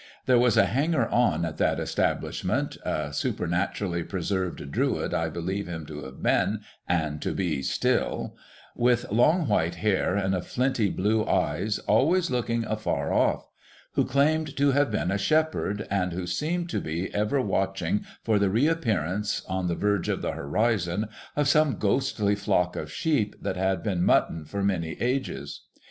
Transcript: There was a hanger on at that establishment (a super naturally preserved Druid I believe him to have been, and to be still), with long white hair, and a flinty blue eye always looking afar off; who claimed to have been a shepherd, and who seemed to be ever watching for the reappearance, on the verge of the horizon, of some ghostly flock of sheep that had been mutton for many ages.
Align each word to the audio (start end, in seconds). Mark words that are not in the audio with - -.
There 0.25 0.39
was 0.39 0.57
a 0.57 0.65
hanger 0.65 1.07
on 1.09 1.45
at 1.45 1.57
that 1.57 1.79
establishment 1.79 2.75
(a 2.83 3.13
super 3.13 3.45
naturally 3.45 4.01
preserved 4.01 4.71
Druid 4.71 5.13
I 5.13 5.29
believe 5.29 5.67
him 5.67 5.85
to 5.85 6.05
have 6.05 6.23
been, 6.23 6.61
and 6.89 7.21
to 7.21 7.35
be 7.35 7.61
still), 7.61 8.35
with 8.75 9.11
long 9.11 9.47
white 9.47 9.75
hair, 9.75 10.15
and 10.15 10.33
a 10.33 10.41
flinty 10.41 10.89
blue 10.89 11.23
eye 11.23 11.67
always 11.87 12.31
looking 12.31 12.65
afar 12.65 13.13
off; 13.13 13.47
who 13.93 14.03
claimed 14.03 14.57
to 14.57 14.71
have 14.71 14.89
been 14.89 15.11
a 15.11 15.19
shepherd, 15.19 15.85
and 15.91 16.13
who 16.13 16.25
seemed 16.25 16.67
to 16.71 16.81
be 16.81 17.13
ever 17.13 17.39
watching 17.39 18.03
for 18.23 18.39
the 18.39 18.49
reappearance, 18.49 19.43
on 19.47 19.67
the 19.67 19.75
verge 19.75 20.09
of 20.09 20.23
the 20.23 20.31
horizon, 20.31 21.09
of 21.35 21.47
some 21.47 21.75
ghostly 21.77 22.33
flock 22.33 22.75
of 22.75 22.91
sheep 22.91 23.35
that 23.39 23.55
had 23.55 23.83
been 23.83 24.01
mutton 24.01 24.45
for 24.45 24.63
many 24.63 24.97
ages. 24.99 25.61